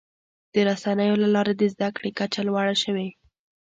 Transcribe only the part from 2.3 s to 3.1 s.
لوړه شوې.